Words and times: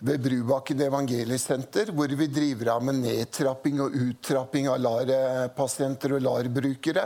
ved 0.00 0.20
Brubakken 0.24 0.80
evangeliesenter, 0.80 1.90
hvor 1.92 2.08
vi 2.16 2.28
driver 2.32 2.72
av 2.74 2.84
med 2.88 3.02
nedtrapping 3.02 3.82
og 3.84 3.96
uttrapping 3.96 4.68
av 4.72 4.80
LAR-pasienter 4.80 6.16
og 6.16 6.24
LAR-brukere. 6.24 7.04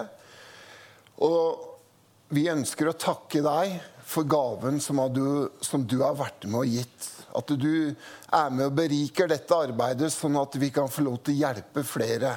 Og 1.27 2.31
vi 2.35 2.47
ønsker 2.51 2.91
å 2.91 2.97
takke 2.99 3.43
deg 3.43 3.75
for 4.05 4.29
gaven 4.29 4.79
som 4.83 5.01
du, 5.13 5.51
som 5.65 5.83
du 5.87 5.99
har 6.05 6.15
vært 6.19 6.47
med 6.47 6.61
og 6.63 6.71
gitt. 6.71 7.11
At 7.35 7.51
du 7.59 7.91
er 7.91 8.55
med 8.55 8.69
og 8.69 8.77
beriker 8.79 9.31
dette 9.31 9.59
arbeidet, 9.59 10.13
sånn 10.15 10.39
at 10.39 10.55
vi 10.61 10.71
kan 10.75 10.91
få 10.91 11.03
lov 11.09 11.19
til 11.25 11.35
å 11.35 11.49
hjelpe 11.49 11.83
flere. 11.87 12.37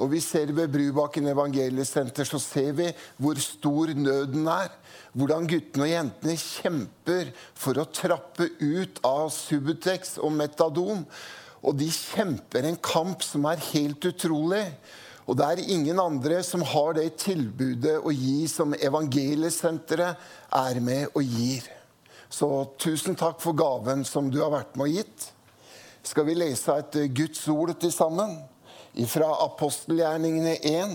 Og 0.00 0.08
vi 0.14 0.20
ser 0.24 0.52
Ved 0.56 0.72
Brubakken 0.72 1.28
evangeliesenter 1.28 2.24
så 2.28 2.40
ser 2.40 2.72
vi 2.78 2.88
hvor 3.20 3.38
stor 3.42 3.92
nøden 3.96 4.48
er. 4.48 4.72
Hvordan 5.12 5.48
guttene 5.50 5.84
og 5.86 5.92
jentene 5.92 6.36
kjemper 6.40 7.32
for 7.58 7.80
å 7.80 7.88
trappe 7.92 8.48
ut 8.60 9.00
av 9.04 9.28
Subutex 9.34 10.16
og 10.22 10.32
Metadon. 10.38 11.04
Og 11.60 11.76
de 11.76 11.90
kjemper 11.92 12.64
en 12.64 12.78
kamp 12.80 13.24
som 13.26 13.44
er 13.50 13.60
helt 13.72 14.06
utrolig. 14.08 14.64
Og 15.28 15.36
det 15.38 15.46
er 15.46 15.72
ingen 15.74 16.00
andre 16.02 16.40
som 16.46 16.64
har 16.66 16.96
det 16.96 17.10
tilbudet 17.20 17.98
å 18.00 18.10
gi 18.14 18.48
som 18.50 18.72
Evangeliesenteret 18.74 20.30
er 20.58 20.80
med 20.82 21.12
og 21.12 21.22
gir. 21.22 21.68
Så 22.30 22.48
tusen 22.80 23.18
takk 23.18 23.42
for 23.42 23.58
gaven 23.58 24.06
som 24.06 24.30
du 24.30 24.40
har 24.40 24.54
vært 24.54 24.78
med 24.78 24.88
og 24.88 24.96
gitt. 24.96 25.28
Skal 26.06 26.24
vi 26.30 26.38
lese 26.38 26.78
et 26.80 26.96
Guds 27.12 27.42
ord 27.52 27.74
til 27.82 27.92
sammen? 27.92 28.38
Fra 28.90 29.30
apostelgjerningene 29.46 30.56
1 30.66 30.94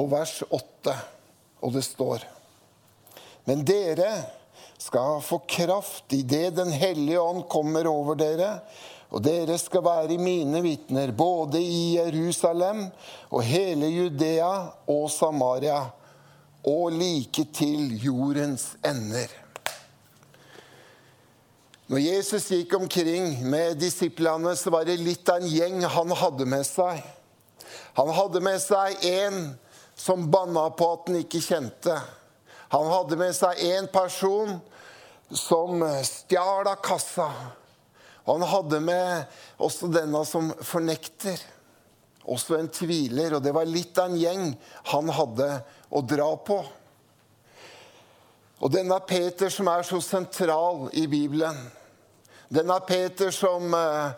og 0.00 0.08
vers 0.12 0.40
8. 0.48 0.94
Og 1.62 1.74
det 1.76 1.84
står 1.86 2.24
Men 3.46 3.62
dere 3.66 4.10
skal 4.82 5.20
få 5.22 5.38
kraft 5.46 6.12
idet 6.14 6.56
Den 6.56 6.72
hellige 6.74 7.20
ånd 7.20 7.46
kommer 7.50 7.86
over 7.90 8.18
dere. 8.18 8.56
Og 9.12 9.22
dere 9.22 9.58
skal 9.60 9.84
være 9.84 10.18
mine 10.18 10.62
vitner 10.64 11.12
både 11.12 11.60
i 11.60 11.98
Jerusalem 11.98 12.86
og 13.30 13.44
hele 13.44 13.90
Judea 13.92 14.52
og 14.88 15.10
Samaria 15.12 15.82
og 16.64 16.94
like 16.94 17.44
til 17.52 17.98
jordens 18.00 18.72
ender. 18.86 19.41
Når 21.92 22.00
Jesus 22.00 22.46
gikk 22.48 22.72
omkring 22.78 23.34
med 23.52 23.76
disiplene, 23.76 24.54
så 24.56 24.70
var 24.72 24.86
det 24.88 24.94
litt 24.96 25.28
av 25.28 25.42
en 25.42 25.50
gjeng 25.52 25.82
han 25.84 26.12
hadde 26.16 26.46
med 26.48 26.64
seg. 26.64 27.02
Han 27.98 28.08
hadde 28.16 28.40
med 28.40 28.62
seg 28.64 29.02
en 29.04 29.42
som 29.92 30.22
banna 30.32 30.70
på 30.72 30.86
at 30.88 31.10
han 31.10 31.18
ikke 31.18 31.42
kjente. 31.44 31.96
Han 32.72 32.88
hadde 32.88 33.18
med 33.20 33.36
seg 33.36 33.60
en 33.74 33.88
person 33.92 34.54
som 35.28 35.84
stjal 36.08 36.70
av 36.70 36.80
kassa. 36.80 37.28
Og 38.24 38.40
han 38.40 38.46
hadde 38.54 38.80
med 38.88 39.36
også 39.60 39.92
denne 39.92 40.24
som 40.24 40.48
fornekter. 40.64 41.36
Også 42.24 42.56
en 42.56 42.72
tviler. 42.72 43.36
Og 43.36 43.44
det 43.44 43.52
var 43.52 43.68
litt 43.68 44.00
av 44.00 44.08
en 44.08 44.16
gjeng 44.16 44.48
han 44.94 45.12
hadde 45.12 45.50
å 45.92 46.00
dra 46.08 46.30
på. 46.40 46.58
Og 48.64 48.72
denne 48.72 48.96
Peter 49.04 49.52
som 49.52 49.68
er 49.68 49.84
så 49.84 50.00
sentral 50.00 50.86
i 50.96 51.04
Bibelen, 51.04 51.60
denne 52.52 52.78
Peter 52.86 53.32
som 53.34 53.72
uh, 53.74 54.12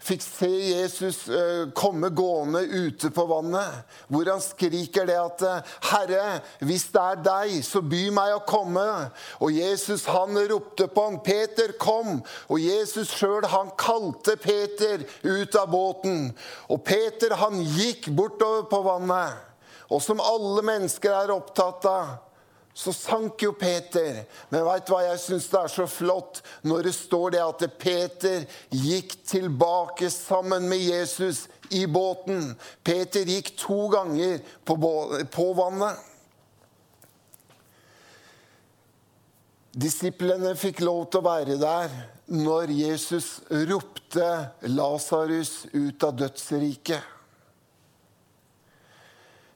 fikk 0.00 0.22
se 0.24 0.48
Jesus 0.48 1.24
uh, 1.28 1.68
komme 1.76 2.08
gående 2.14 2.62
ute 2.62 3.10
på 3.12 3.24
vannet, 3.28 3.82
hvor 4.08 4.30
han 4.30 4.42
skriker 4.44 5.08
det 5.08 5.18
at 5.18 5.44
uh, 5.44 5.74
'Herre, 5.90 6.38
hvis 6.64 6.86
det 6.94 7.02
er 7.02 7.20
deg, 7.26 7.58
så 7.66 7.82
by 7.82 8.06
meg 8.14 8.36
å 8.36 8.44
komme.' 8.48 9.10
Og 9.42 9.52
Jesus 9.52 10.06
han 10.08 10.38
ropte 10.52 10.88
på 10.88 11.06
ham, 11.08 11.20
'Peter, 11.24 11.74
kom!' 11.80 12.22
Og 12.48 12.62
Jesus 12.62 13.12
sjøl 13.12 13.48
han 13.50 13.74
kalte 13.80 14.38
Peter 14.40 15.04
ut 15.26 15.60
av 15.60 15.70
båten. 15.74 16.30
Og 16.70 16.82
Peter 16.86 17.36
han 17.42 17.60
gikk 17.60 18.12
bortover 18.14 18.66
på 18.70 18.82
vannet. 18.86 19.46
Og 19.90 19.98
som 20.02 20.22
alle 20.22 20.62
mennesker 20.62 21.10
er 21.10 21.32
opptatt 21.34 21.86
av 21.90 22.29
så 22.80 22.92
sank 22.96 23.42
jo 23.44 23.52
Peter. 23.52 24.22
Men 24.48 24.64
veit 24.64 24.88
hva 24.88 25.02
jeg 25.04 25.20
syns 25.20 25.50
det 25.52 25.58
er 25.60 25.72
så 25.72 25.84
flott 25.90 26.40
når 26.64 26.86
det 26.88 26.94
står 26.96 27.34
det 27.34 27.42
at 27.44 27.64
Peter 27.80 28.46
gikk 28.72 29.18
tilbake 29.28 30.08
sammen 30.12 30.64
med 30.70 30.80
Jesus 30.80 31.42
i 31.76 31.84
båten. 31.84 32.54
Peter 32.80 33.28
gikk 33.28 33.52
to 33.60 33.82
ganger 33.92 34.40
på 34.64 35.50
vannet. 35.60 36.06
Disiplene 39.76 40.56
fikk 40.58 40.80
lov 40.80 41.04
til 41.12 41.20
å 41.20 41.28
være 41.28 41.60
der 41.60 41.92
når 42.32 42.72
Jesus 42.80 43.42
ropte 43.68 44.30
Lasarus 44.72 45.66
ut 45.76 46.08
av 46.08 46.16
dødsriket. 46.16 47.16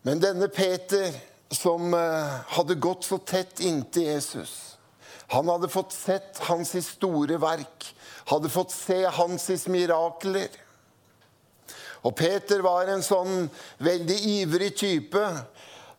Men 0.04 0.20
denne 0.20 0.52
Peter 0.52 1.32
som 1.54 1.94
eh, 1.94 2.34
hadde 2.56 2.74
gått 2.74 3.04
så 3.04 3.18
tett 3.18 3.60
inntil 3.60 4.02
Jesus. 4.02 4.76
Han 5.32 5.48
hadde 5.48 5.70
fått 5.72 5.92
sett 5.92 6.38
hans 6.48 6.74
store 6.86 7.38
verk, 7.40 7.88
hadde 8.30 8.52
fått 8.52 8.74
se 8.74 9.04
hans 9.06 9.66
mirakler. 9.72 10.60
Og 12.04 12.12
Peter 12.16 12.60
var 12.64 12.90
en 12.92 13.02
sånn 13.02 13.46
veldig 13.80 14.18
ivrig 14.36 14.74
type. 14.76 15.22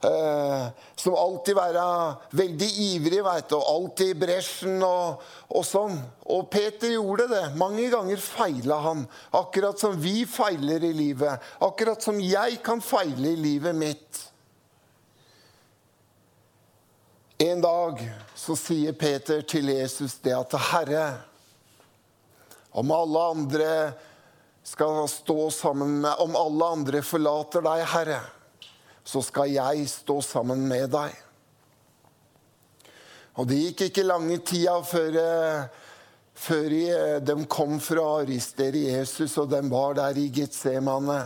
Eh, 0.05 0.65
som 0.95 1.15
alltid 1.17 1.55
var 1.55 1.77
veldig 2.35 2.67
ivrig 2.83 3.23
vet 3.25 3.49
du, 3.49 3.55
og 3.57 3.69
alltid 3.71 4.11
i 4.11 4.19
bresjen 4.19 4.83
og, 4.85 5.23
og, 5.49 5.63
sånn. 5.65 5.97
Og 6.29 6.45
Peter 6.53 6.93
gjorde 6.93 7.25
det. 7.31 7.43
Mange 7.57 7.87
ganger 7.93 8.21
feila 8.21 8.77
han. 8.85 9.05
Akkurat 9.39 9.81
som 9.81 9.97
vi 10.01 10.27
feiler 10.29 10.83
i 10.85 10.93
livet. 10.93 11.41
Akkurat 11.65 12.05
som 12.05 12.21
jeg 12.21 12.61
kan 12.65 12.83
feile 12.85 13.33
i 13.33 13.41
livet 13.47 13.77
mitt. 13.77 14.21
En 17.37 17.61
dag 17.61 17.99
så 18.35 18.55
sier 18.55 18.93
Peter 18.95 19.41
til 19.43 19.67
Jesus 19.67 20.13
det 20.23 20.31
at 20.31 20.53
'Herre, 20.55 21.17
om 22.71 22.91
alle 22.91 23.23
andre 23.31 23.93
skal 24.63 25.07
stå 25.09 25.51
sammen 25.51 26.01
med 26.01 26.15
Om 26.19 26.35
alle 26.35 26.65
andre 26.65 27.01
forlater 27.01 27.61
deg, 27.61 27.85
Herre, 27.85 28.21
så 29.03 29.21
skal 29.21 29.51
jeg 29.51 29.89
stå 29.89 30.21
sammen 30.21 30.67
med 30.67 30.89
deg. 30.91 31.11
Og 33.35 33.47
det 33.47 33.59
gikk 33.59 33.81
ikke 33.81 34.07
lange 34.07 34.37
tida 34.37 34.79
før, 34.81 35.69
før 36.33 36.69
de 37.19 37.45
kom 37.45 37.79
for 37.79 37.99
å 37.99 38.11
arrestere 38.21 38.87
Jesus, 38.95 39.37
og 39.37 39.49
de 39.51 39.59
var 39.69 39.93
der 39.93 40.17
i 40.17 40.29
Getsemane. 40.31 41.25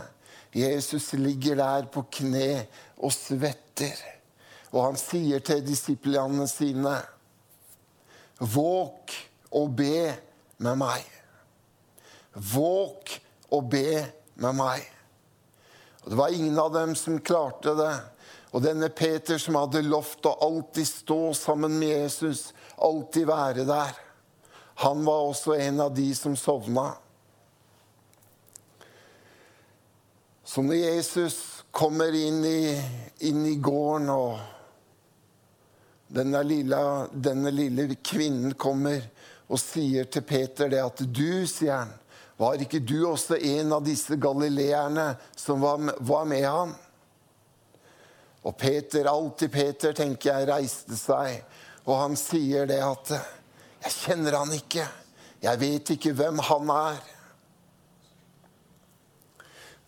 Jesus 0.52 1.12
ligger 1.12 1.54
der 1.56 1.86
på 1.86 2.02
kne 2.10 2.66
og 2.98 3.12
svetter. 3.14 4.19
Og 4.70 4.84
han 4.84 4.98
sier 5.00 5.42
til 5.42 5.64
disiplene 5.66 6.46
sine, 6.50 6.94
våk 8.40 9.16
og 9.58 9.74
be 9.76 10.12
med 10.62 10.78
meg. 10.80 11.04
Våk 12.34 13.16
og 13.50 13.66
be 13.72 14.04
med 14.40 14.56
meg. 14.56 14.86
Og 16.04 16.10
Det 16.10 16.18
var 16.18 16.34
ingen 16.34 16.58
av 16.58 16.72
dem 16.72 16.94
som 16.94 17.18
klarte 17.20 17.74
det. 17.76 17.94
Og 18.50 18.62
denne 18.62 18.88
Peter 18.88 19.38
som 19.38 19.58
hadde 19.60 19.82
lovt 19.86 20.26
å 20.26 20.38
alltid 20.46 20.88
stå 20.88 21.20
sammen 21.38 21.76
med 21.78 21.92
Jesus, 21.92 22.50
alltid 22.78 23.28
være 23.30 23.66
der, 23.68 23.92
han 24.80 25.04
var 25.04 25.28
også 25.28 25.54
en 25.60 25.82
av 25.84 25.92
de 25.94 26.08
som 26.16 26.34
sovna. 26.38 26.94
Så 30.44 30.64
når 30.66 30.80
Jesus 30.80 31.36
kommer 31.70 32.14
inn 32.16 32.40
i, 32.48 32.74
inn 33.28 33.44
i 33.46 33.58
gården 33.62 34.08
og 34.10 34.40
denne 36.10 36.42
lille, 36.42 36.78
denne 37.14 37.52
lille 37.54 37.94
kvinnen 38.02 38.54
kommer 38.58 39.02
og 39.50 39.58
sier 39.62 40.08
til 40.10 40.24
Peter 40.26 40.70
det 40.70 40.82
at 40.82 41.02
du, 41.06 41.46
sier 41.46 41.84
han, 41.84 41.92
var 42.40 42.60
ikke 42.62 42.80
du 42.80 43.04
også 43.04 43.36
en 43.36 43.74
av 43.76 43.84
disse 43.84 44.16
galileerne 44.16 45.12
som 45.36 45.60
var 45.60 45.92
var 45.98 46.24
med 46.28 46.46
han? 46.46 46.72
Og 48.42 48.56
Peter, 48.56 49.04
alltid 49.04 49.52
Peter, 49.52 49.92
tenker 49.92 50.32
jeg, 50.32 50.48
reiste 50.48 50.96
seg, 50.96 51.42
og 51.84 51.98
han 52.00 52.16
sier 52.16 52.68
det 52.70 52.80
at 52.84 53.12
Jeg 53.80 53.92
kjenner 53.96 54.34
han 54.36 54.50
ikke. 54.52 54.82
Jeg 55.40 55.56
vet 55.60 55.90
ikke 55.94 56.10
hvem 56.12 56.40
han 56.44 56.72
er. 56.74 56.98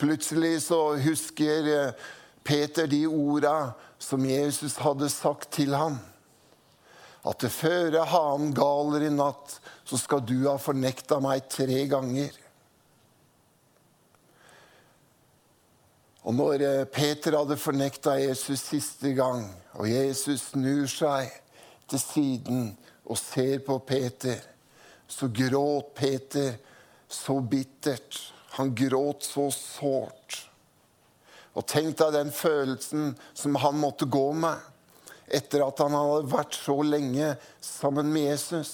Plutselig 0.00 0.62
så 0.64 0.78
husker 0.96 1.68
eh, 1.68 2.06
Peter 2.40 2.88
de 2.88 3.02
orda 3.06 3.74
som 4.00 4.24
Jesus 4.24 4.78
hadde 4.80 5.10
sagt 5.12 5.50
til 5.58 5.76
ham. 5.76 5.98
At 7.22 7.42
det 7.44 7.52
føre 7.54 8.02
hanen 8.10 8.50
galer 8.54 9.06
i 9.06 9.10
natt, 9.14 9.60
så 9.86 9.98
skal 10.00 10.24
du 10.26 10.48
ha 10.48 10.56
fornekta 10.58 11.20
meg 11.22 11.46
tre 11.52 11.84
ganger. 11.90 12.34
Og 16.22 16.34
når 16.34 16.64
eh, 16.66 16.84
Peter 16.90 17.36
hadde 17.38 17.58
fornekta 17.58 18.16
Jesus 18.18 18.62
siste 18.72 19.14
gang, 19.18 19.44
og 19.78 19.88
Jesus 19.90 20.48
snur 20.52 20.86
seg 20.90 21.30
til 21.90 22.02
siden 22.02 22.66
og 23.06 23.18
ser 23.18 23.62
på 23.66 23.78
Peter, 23.86 24.38
så 25.06 25.28
gråt 25.30 25.94
Peter 25.98 26.54
så 27.12 27.38
bittert. 27.40 28.18
Han 28.56 28.74
gråt 28.74 29.26
så 29.26 29.46
sårt. 29.54 30.38
Og 31.52 31.66
tenk 31.68 31.98
deg 32.00 32.14
den 32.14 32.30
følelsen 32.32 33.12
som 33.36 33.58
han 33.60 33.78
måtte 33.80 34.08
gå 34.08 34.26
med 34.36 34.71
etter 35.32 35.64
at 35.64 35.80
han 35.82 35.94
hadde 35.96 36.30
vært 36.32 36.56
så 36.56 36.76
lenge 36.84 37.34
sammen 37.64 38.10
med 38.12 38.28
Jesus. 38.30 38.72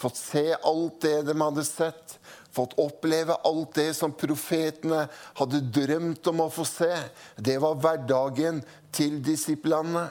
Fått 0.00 0.16
se 0.16 0.46
alt 0.56 1.02
det 1.04 1.18
de 1.28 1.36
hadde 1.40 1.64
sett. 1.66 2.16
Fått 2.50 2.74
oppleve 2.82 3.36
alt 3.46 3.76
det 3.78 3.92
som 3.94 4.14
profetene 4.16 5.04
hadde 5.38 5.60
drømt 5.70 6.26
om 6.32 6.46
å 6.46 6.48
få 6.50 6.64
se. 6.66 6.90
Det 7.36 7.58
var 7.62 7.78
hverdagen 7.78 8.62
til 8.94 9.20
disiplene. 9.22 10.08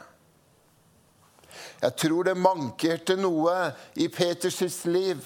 Jeg 1.82 1.96
tror 2.00 2.30
det 2.30 2.38
mankerte 2.40 3.18
noe 3.20 3.74
i 4.00 4.08
Peters 4.12 4.62
liv. 4.88 5.20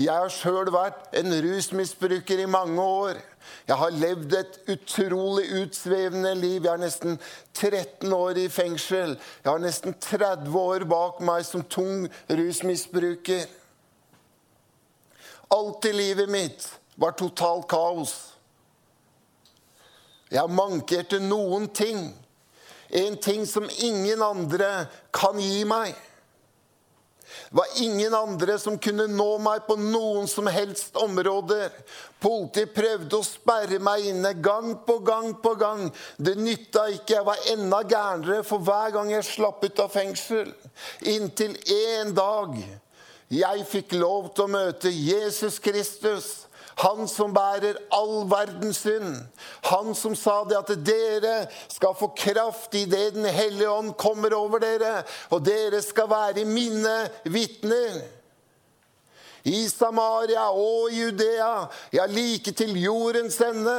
Jeg 0.00 0.12
har 0.12 0.32
sjøl 0.32 0.68
vært 0.72 1.12
en 1.16 1.32
rusmisbruker 1.44 2.42
i 2.42 2.50
mange 2.50 2.82
år. 2.82 3.20
Jeg 3.68 3.76
har 3.76 3.94
levd 3.94 4.34
et 4.34 4.58
utrolig 4.74 5.44
utsvevende 5.62 6.34
liv. 6.34 6.64
Jeg 6.64 6.72
er 6.72 6.82
nesten 6.82 7.18
13 7.54 8.12
år 8.12 8.40
i 8.42 8.48
fengsel. 8.52 9.16
Jeg 9.44 9.50
har 9.50 9.62
nesten 9.62 9.94
30 10.00 10.58
år 10.58 10.86
bak 10.90 11.20
meg 11.24 11.46
som 11.46 11.64
tung 11.64 12.08
rusmisbruker. 12.30 13.46
Alt 15.52 15.88
i 15.88 15.92
livet 15.92 16.30
mitt 16.32 16.68
var 16.96 17.16
totalt 17.18 17.68
kaos. 17.70 18.14
Jeg 20.32 20.48
mankerte 20.48 21.20
noen 21.20 21.68
ting. 21.76 22.06
En 22.92 23.16
ting 23.20 23.44
som 23.48 23.68
ingen 23.78 24.22
andre 24.24 24.86
kan 25.12 25.38
gi 25.40 25.64
meg. 25.68 25.92
Det 27.50 27.58
var 27.58 27.66
ingen 27.84 28.14
andre 28.14 28.58
som 28.58 28.78
kunne 28.78 29.06
nå 29.10 29.28
meg 29.42 29.66
på 29.66 29.76
noen 29.80 30.28
som 30.30 30.48
helst 30.52 30.96
områder. 30.96 31.72
Politiet 32.22 32.74
prøvde 32.74 33.18
å 33.18 33.26
sperre 33.26 33.80
meg 33.82 34.06
inne 34.12 34.34
gang 34.38 34.74
på 34.86 34.98
gang 35.04 35.32
på 35.42 35.54
gang. 35.60 35.88
Det 36.16 36.36
nytta 36.38 36.86
ikke. 36.94 37.16
Jeg 37.18 37.28
var 37.28 37.48
enda 37.54 37.82
gærnere 37.82 38.44
for 38.46 38.62
hver 38.64 38.94
gang 38.94 39.12
jeg 39.12 39.28
slapp 39.28 39.64
ut 39.64 39.82
av 39.82 39.92
fengsel. 39.92 40.54
Inntil 41.12 41.58
en 41.76 42.14
dag 42.16 42.56
jeg 43.32 43.66
fikk 43.68 43.94
lov 43.96 44.32
til 44.36 44.44
å 44.44 44.52
møte 44.52 44.90
Jesus 44.92 45.58
Kristus 45.62 46.32
han 46.80 47.08
som 47.08 47.34
bærer 47.34 47.76
all 47.92 48.24
verdens 48.30 48.80
synd. 48.82 49.18
Han 49.68 49.92
som 49.96 50.14
sa 50.16 50.40
det 50.48 50.56
at 50.58 50.72
dere 50.84 51.34
skal 51.70 51.94
få 51.98 52.12
kraft 52.16 52.74
i 52.78 52.84
det 52.88 53.12
Den 53.14 53.28
hellige 53.28 53.70
ånd 53.70 53.94
kommer 54.00 54.34
over 54.34 54.62
dere, 54.62 55.02
og 55.30 55.44
dere 55.44 55.82
skal 55.84 56.10
være 56.10 56.46
mine 56.48 56.96
vitner. 57.24 58.00
I 59.44 59.66
Samaria 59.68 60.48
og 60.54 60.92
Judea, 60.94 61.66
ja, 61.92 62.06
like 62.06 62.52
til 62.54 62.76
jordens 62.78 63.40
ende. 63.42 63.78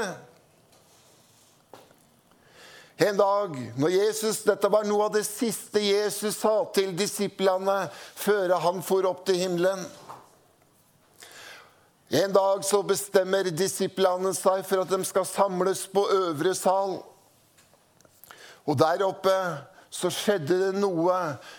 En 2.97 3.17
dag 3.17 3.55
når 3.79 3.89
Jesus, 3.89 4.43
Dette 4.45 4.69
var 4.69 4.85
noe 4.85 5.07
av 5.07 5.15
det 5.15 5.25
siste 5.25 5.81
Jesus 5.81 6.37
sa 6.43 6.59
til 6.75 6.93
disiplene 6.97 7.87
før 7.93 8.53
han 8.61 8.83
for 8.85 9.07
opp 9.09 9.23
til 9.25 9.39
himmelen. 9.41 9.81
En 12.13 12.33
dag 12.33 12.61
så 12.61 12.83
bestemmer 12.85 13.49
disiplene 13.49 14.35
seg 14.37 14.61
for 14.67 14.83
at 14.83 14.91
de 14.91 14.99
skal 15.09 15.25
samles 15.25 15.87
på 15.89 16.03
øvre 16.13 16.53
sal. 16.53 16.99
Og 18.69 18.77
der 18.77 19.01
oppe 19.07 19.33
så 19.93 20.11
skjedde 20.13 20.59
det 20.59 20.75
noe 20.77 21.15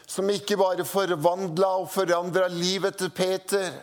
som 0.07 0.31
ikke 0.31 0.59
bare 0.59 0.87
forvandla 0.87 1.73
og 1.83 1.91
forandra 1.91 2.47
livet 2.51 2.97
til 2.99 3.11
Peter, 3.15 3.75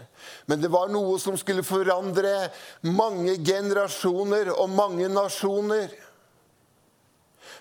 men 0.48 0.64
det 0.64 0.72
var 0.72 0.92
noe 0.92 1.20
som 1.20 1.38
skulle 1.40 1.64
forandre 1.64 2.50
mange 2.88 3.38
generasjoner 3.44 4.52
og 4.56 4.72
mange 4.72 5.08
nasjoner. 5.12 5.92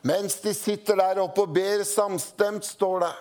Mens 0.03 0.39
de 0.41 0.55
sitter 0.55 0.97
der 0.97 1.21
oppe 1.21 1.45
og 1.45 1.53
ber 1.55 1.85
samstemt, 1.85 2.65
står 2.65 3.05
det 3.05 3.13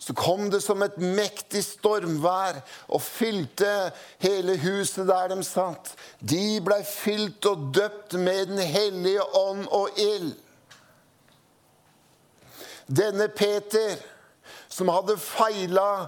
så 0.00 0.14
kom 0.14 0.46
det 0.50 0.62
som 0.64 0.80
et 0.80 0.96
mektig 0.96 1.60
stormvær 1.60 2.62
og 2.88 3.02
fylte 3.04 3.90
hele 4.24 4.54
huset 4.62 5.04
der 5.10 5.28
de 5.28 5.42
satt. 5.44 5.90
De 6.24 6.56
blei 6.64 6.80
fylt 6.88 7.44
og 7.44 7.66
døpt 7.76 8.16
med 8.16 8.46
Den 8.48 8.62
hellige 8.64 9.26
ånd 9.36 9.66
og 9.68 10.00
ild. 10.00 10.32
Denne 12.88 13.28
Peter, 13.28 14.00
som 14.72 14.88
hadde 14.88 15.18
feila 15.20 16.06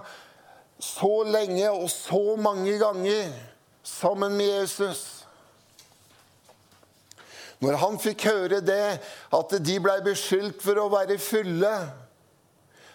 så 0.81 1.13
lenge 1.29 1.69
og 1.69 1.85
så 1.93 2.35
mange 2.35 2.73
ganger 2.81 3.29
sammen 3.83 4.33
med 4.33 4.49
Jesus 4.57 5.22
Når 7.63 7.79
han 7.79 7.99
fikk 8.01 8.25
høre 8.27 8.59
det, 8.65 8.97
at 9.33 9.59
de 9.63 9.75
blei 9.79 9.99
beskyldt 10.03 10.63
for 10.63 10.79
å 10.81 10.89
være 10.91 11.19
fulle 11.21 11.75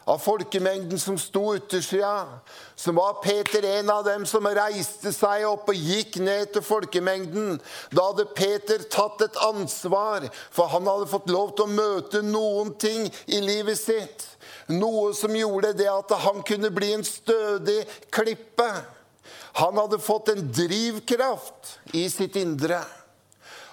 av 0.09 0.21
folkemengden 0.25 1.01
som 1.01 1.19
sto 1.21 1.55
utersida, 1.57 2.41
så 2.77 2.93
var 2.97 3.19
Peter 3.25 3.65
en 3.69 3.91
av 3.93 4.07
dem 4.07 4.25
som 4.29 4.47
reiste 4.57 5.13
seg 5.13 5.45
opp 5.49 5.69
og 5.69 5.89
gikk 5.91 6.17
ned 6.25 6.55
til 6.55 6.65
folkemengden. 6.65 7.59
Da 7.93 8.07
hadde 8.11 8.29
Peter 8.37 8.85
tatt 8.89 9.25
et 9.27 9.41
ansvar, 9.45 10.29
for 10.51 10.73
han 10.73 10.89
hadde 10.89 11.11
fått 11.13 11.29
lov 11.33 11.53
til 11.57 11.67
å 11.67 11.77
møte 11.77 12.23
noen 12.25 12.73
ting 12.81 13.09
i 13.27 13.43
livet 13.45 13.81
sitt. 13.81 14.25
Noe 14.73 15.13
som 15.17 15.37
gjorde 15.37 15.75
det 15.77 15.89
at 15.93 16.13
han 16.25 16.41
kunne 16.47 16.73
bli 16.73 16.95
en 16.97 17.05
stødig 17.05 17.83
klippe. 18.13 18.69
Han 19.61 19.77
hadde 19.81 20.01
fått 20.01 20.33
en 20.33 20.49
drivkraft 20.53 21.77
i 21.97 22.07
sitt 22.13 22.37
indre. 22.41 22.81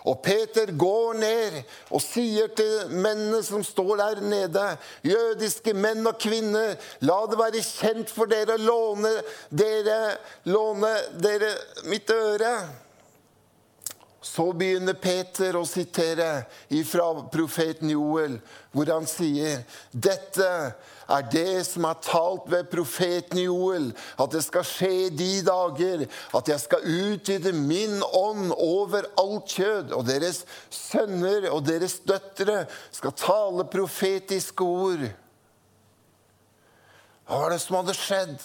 Og 0.05 0.19
Peter 0.21 0.69
går 0.77 1.17
ned 1.17 1.59
og 1.89 2.01
sier 2.03 2.51
til 2.57 2.91
mennene 2.93 3.41
som 3.43 3.63
står 3.65 3.95
der 4.01 4.21
nede, 4.21 4.65
jødiske 5.03 5.73
menn 5.73 6.05
og 6.05 6.19
kvinner, 6.21 6.75
la 7.01 7.19
det 7.29 7.39
være 7.41 7.65
kjent 7.65 8.13
for 8.13 8.29
dere 8.29 8.59
å 8.59 8.61
låne 8.61 9.13
dere, 9.49 9.99
låne 10.45 10.93
dere 11.21 11.55
mitt 11.89 12.11
øre. 12.13 12.53
Så 14.35 14.49
begynner 14.51 14.97
Peter 14.99 15.55
å 15.55 15.61
sitere 15.63 16.43
fra 16.83 17.05
profeten 17.31 17.87
Joel, 17.93 18.33
hvor 18.75 18.89
han 18.91 19.05
sier 19.07 19.61
dette 19.91 20.47
er 21.07 21.27
det 21.31 21.61
som 21.69 21.85
er 21.87 22.01
talt 22.03 22.49
ved 22.51 22.67
profeten 22.67 23.39
Joel, 23.39 23.93
at 24.19 24.33
det 24.35 24.41
skal 24.43 24.65
skje 24.67 25.07
de 25.15 25.29
dager 25.45 26.03
at 26.35 26.51
jeg 26.51 26.63
skal 26.65 26.83
utvide 26.83 27.53
min 27.55 28.01
ånd 28.09 28.51
over 28.57 29.07
alt 29.21 29.55
kjød, 29.55 29.93
og 29.95 30.03
deres 30.09 30.43
sønner 30.73 31.47
og 31.53 31.63
deres 31.69 32.01
døtre 32.03 32.65
skal 32.91 33.15
tale 33.15 33.67
profetiske 33.71 34.67
ord. 34.67 35.07
Hva 37.23 37.39
var 37.45 37.55
det 37.55 37.63
som 37.63 37.79
hadde 37.79 37.95
skjedd? 37.95 38.35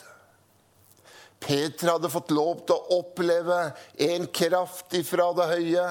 Peter 1.41 1.95
hadde 1.95 2.11
fått 2.13 2.33
lov 2.37 2.61
til 2.69 2.77
å 2.77 2.99
oppleve 3.01 3.59
en 4.07 4.27
kraft 4.29 4.93
ifra 4.99 5.31
det 5.39 5.49
høye, 5.55 5.87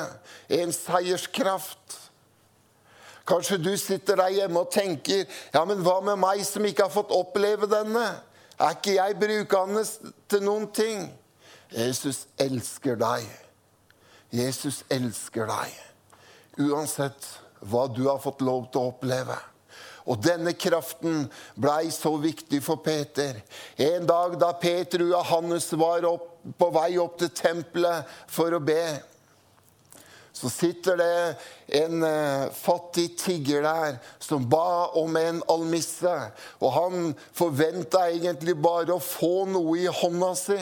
en 0.60 0.74
seierskraft. 0.76 1.98
Kanskje 3.30 3.60
du 3.62 3.72
sitter 3.78 4.18
der 4.18 4.34
hjemme 4.34 4.64
og 4.64 4.72
tenker 4.74 5.26
ja, 5.26 5.62
men 5.66 5.82
hva 5.86 6.00
med 6.06 6.22
meg 6.22 6.42
som 6.46 6.66
ikke 6.66 6.88
har 6.88 6.94
fått 6.94 7.14
oppleve 7.14 7.70
denne? 7.70 8.06
Er 8.60 8.76
ikke 8.76 8.96
jeg 8.98 9.20
brukende 9.20 9.84
til 10.30 10.42
noen 10.46 10.66
ting? 10.76 11.06
Jesus 11.74 12.26
elsker 12.42 12.98
deg. 13.00 13.28
Jesus 14.34 14.84
elsker 14.94 15.50
deg. 15.50 15.78
Uansett 16.60 17.30
hva 17.66 17.88
du 17.92 18.04
har 18.08 18.20
fått 18.22 18.42
lov 18.46 18.68
til 18.74 18.82
å 18.82 18.92
oppleve. 18.94 19.38
Og 20.08 20.22
denne 20.24 20.54
kraften 20.58 21.26
blei 21.60 21.90
så 21.94 22.14
viktig 22.22 22.62
for 22.66 22.82
Peter. 22.84 23.42
En 23.76 24.08
dag 24.10 24.38
da 24.40 24.54
Peter 24.60 25.04
og 25.06 25.14
Johannes 25.18 25.72
var 25.80 26.08
opp, 26.10 26.28
på 26.40 26.70
vei 26.72 26.94
opp 27.02 27.18
til 27.20 27.34
tempelet 27.36 28.08
for 28.32 28.56
å 28.56 28.62
be, 28.64 28.84
så 30.40 30.48
sitter 30.48 30.96
det 31.00 31.80
en 31.82 32.04
uh, 32.06 32.52
fattig 32.56 33.10
tigger 33.20 33.66
der 33.66 33.98
som 34.24 34.46
ba 34.48 34.88
om 35.00 35.18
en 35.20 35.42
almisse. 35.52 36.14
Og 36.64 36.72
han 36.72 37.10
forventa 37.36 38.06
egentlig 38.08 38.56
bare 38.62 38.96
å 38.96 39.04
få 39.04 39.44
noe 39.52 39.82
i 39.82 39.90
hånda 39.92 40.32
si. 40.40 40.60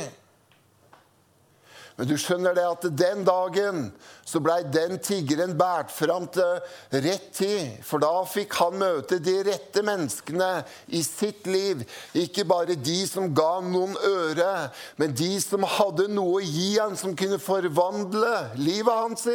Men 1.98 2.06
du 2.06 2.14
skjønner 2.22 2.54
det 2.54 2.62
at 2.62 2.84
den 2.94 3.24
dagen 3.26 3.88
så 4.22 4.38
blei 4.44 4.60
den 4.70 5.00
tiggeren 5.02 5.56
båret 5.58 5.90
fram 5.90 6.28
til 6.30 6.60
rett 6.94 7.32
tid. 7.34 7.80
For 7.82 8.04
da 8.04 8.22
fikk 8.30 8.54
han 8.60 8.78
møte 8.78 9.18
de 9.24 9.34
rette 9.48 9.82
menneskene 9.86 10.52
i 10.94 11.02
sitt 11.02 11.50
liv. 11.50 11.82
Ikke 12.14 12.46
bare 12.46 12.78
de 12.78 13.00
som 13.10 13.34
ga 13.34 13.56
noen 13.66 13.98
øre, 13.98 14.70
men 15.02 15.18
de 15.18 15.32
som 15.42 15.66
hadde 15.66 16.06
noe 16.14 16.38
å 16.38 16.46
gi 16.46 16.76
han 16.78 16.94
som 17.02 17.18
kunne 17.18 17.42
forvandle 17.42 18.36
livet 18.62 18.94
hans. 18.94 19.26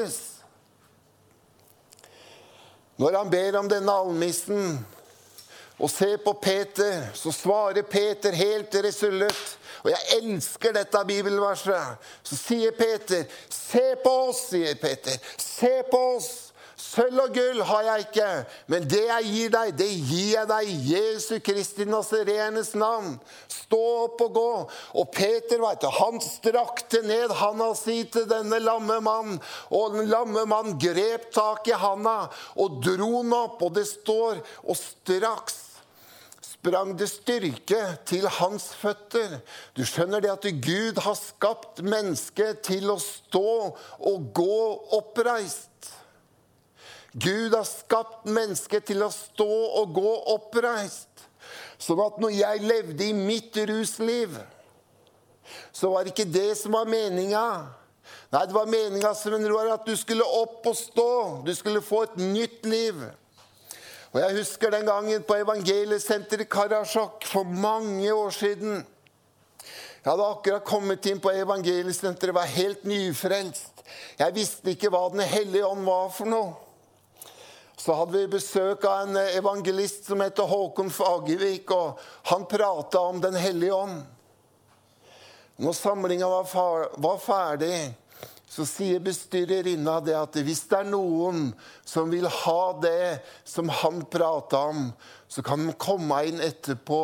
Når 3.03 3.19
han 3.19 3.33
ber 3.33 3.59
om 3.59 3.75
denne 3.75 4.01
almissen 4.05 4.77
og 5.79 5.91
se 5.91 6.17
på 6.25 6.33
Peter, 6.43 7.09
så 7.15 7.33
svarer 7.33 7.83
Peter 7.83 8.35
helt 8.37 8.75
resolutt 8.85 9.59
og 9.83 9.91
jeg 9.91 10.19
elsker 10.23 10.75
dette 10.77 11.01
bibelverset. 11.07 11.99
Så 12.23 12.37
sier 12.37 12.71
Peter, 12.71 13.25
'Se 13.51 13.97
på 14.05 14.11
oss', 14.29 14.49
sier 14.51 14.75
Peter. 14.75 15.19
'Se 15.39 15.83
på 15.91 16.17
oss'. 16.17 16.52
Sølv 16.93 17.23
og 17.23 17.33
gull 17.33 17.63
har 17.65 17.87
jeg 17.87 18.05
ikke, 18.05 18.29
men 18.69 18.85
det 18.91 19.01
jeg 19.07 19.29
gir 19.31 19.53
deg, 19.55 19.71
det 19.79 19.89
gir 19.89 20.33
jeg 20.35 20.49
deg 20.51 20.69
i 20.69 20.75
Jesu 20.91 21.39
Kristi 21.41 21.87
Nazarenes 21.89 22.75
navn. 22.77 23.15
Stå 23.49 23.81
opp 24.03 24.21
og 24.27 24.35
gå. 24.37 24.51
Og 25.01 25.09
Peter 25.15 25.63
vet 25.63 25.81
du, 25.81 25.89
han 25.89 26.21
strakte 26.21 27.01
ned 27.07 27.33
handa 27.39 27.71
si 27.79 28.03
til 28.13 28.27
denne 28.29 28.61
lamme 28.61 28.99
mannen. 29.05 29.41
Og 29.73 29.97
den 29.97 30.13
lamme 30.13 30.45
mannen 30.45 30.77
grep 30.83 31.31
tak 31.33 31.73
i 31.73 31.81
handa 31.81 32.27
og 32.61 32.83
dro 32.85 33.11
den 33.23 33.33
opp. 33.41 33.63
Og 33.65 33.73
det 33.79 33.89
står 33.89 34.43
Og 34.69 34.77
straks 34.77 35.63
sprang 36.63 36.93
det 36.99 37.09
styrke 37.11 37.81
til 38.07 38.29
hans 38.37 38.69
føtter. 38.79 39.41
Du 39.75 39.83
skjønner 39.89 40.23
det 40.23 40.31
at 40.31 40.45
Gud 40.63 41.01
har 41.03 41.17
skapt 41.19 41.81
mennesket 41.83 42.61
til 42.69 42.93
å 42.93 43.01
stå 43.03 43.57
og 44.13 44.29
gå 44.37 44.63
oppreist. 45.01 45.73
Gud 47.13 47.53
har 47.55 47.67
skapt 47.69 48.25
mennesket 48.25 48.87
til 48.89 49.05
å 49.05 49.11
stå 49.13 49.51
og 49.83 49.93
gå 49.97 50.13
oppreist. 50.33 51.27
Sånn 51.83 52.01
at 52.01 52.19
når 52.23 52.35
jeg 52.39 52.65
levde 52.65 53.05
i 53.05 53.17
mitt 53.17 53.57
rusliv, 53.69 54.39
så 55.75 55.91
var 55.93 56.05
det 56.05 56.15
ikke 56.15 56.31
det 56.31 56.53
som 56.61 56.77
var 56.77 56.89
meninga. 56.89 57.47
Nei, 58.33 58.45
det 58.49 58.57
var 58.57 58.71
meninga 58.71 59.11
at 59.13 59.85
du 59.87 59.97
skulle 59.99 60.25
opp 60.25 60.65
og 60.71 60.77
stå. 60.79 61.11
Du 61.45 61.53
skulle 61.55 61.85
få 61.85 62.05
et 62.07 62.17
nytt 62.17 62.65
liv. 62.65 63.03
Og 64.13 64.21
Jeg 64.21 64.37
husker 64.39 64.71
den 64.71 64.87
gangen 64.87 65.23
på 65.25 65.37
evangeliesenteret 65.41 66.47
i 66.47 66.49
Karasjok 66.49 67.25
for 67.29 67.45
mange 67.45 68.13
år 68.13 68.31
siden. 68.31 68.83
Jeg 70.03 70.11
hadde 70.11 70.27
akkurat 70.27 70.65
kommet 70.65 71.07
inn 71.07 71.21
på 71.23 71.31
evangeliesenteret, 71.31 72.35
var 72.35 72.49
helt 72.57 72.85
nyfrelst. 72.85 73.85
Jeg 74.19 74.35
visste 74.35 74.73
ikke 74.73 74.91
hva 74.91 75.09
Den 75.13 75.21
hellige 75.21 75.67
ånd 75.67 75.85
var 75.87 76.11
for 76.11 76.29
noe. 76.29 76.72
Så 77.77 77.95
hadde 77.97 78.19
vi 78.19 78.35
besøk 78.37 78.85
av 78.85 79.07
en 79.07 79.17
evangelist 79.23 80.07
som 80.11 80.21
heter 80.23 80.49
Håkon 80.49 80.93
Fagervik, 80.93 81.71
og 81.75 81.99
han 82.31 82.47
prata 82.51 83.01
om 83.09 83.21
Den 83.21 83.35
hellige 83.35 83.75
ånd. 83.75 84.03
Når 85.63 85.77
samlinga 85.77 86.29
var 86.29 87.19
ferdig, 87.21 87.95
så 88.53 88.67
sier 88.69 89.01
bestyrerinna 89.01 89.95
det 90.05 90.17
at 90.19 90.37
hvis 90.45 90.67
det 90.69 90.83
er 90.83 90.89
noen 90.93 91.47
som 91.89 92.11
vil 92.13 92.27
ha 92.29 92.63
det 92.83 93.23
som 93.49 93.71
han 93.81 94.03
prata 94.13 94.67
om, 94.73 94.91
så 95.29 95.45
kan 95.45 95.65
de 95.65 95.77
komme 95.81 96.19
inn 96.29 96.43
etterpå 96.45 97.01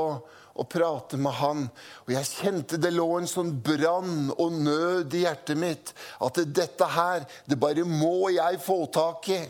og 0.58 0.68
prate 0.68 1.16
med 1.20 1.32
han. 1.38 1.62
Og 2.04 2.12
jeg 2.12 2.28
kjente 2.32 2.80
det 2.82 2.90
lå 2.92 3.06
en 3.16 3.30
sånn 3.30 3.54
brann 3.64 4.28
og 4.34 4.58
nød 4.58 5.14
i 5.16 5.22
hjertet 5.24 5.60
mitt. 5.60 5.94
At 6.20 6.40
dette 6.44 6.90
her, 6.92 7.24
det 7.48 7.60
bare 7.60 7.86
må 7.88 8.28
jeg 8.34 8.60
få 8.64 8.82
tak 8.92 9.30
i. 9.32 9.40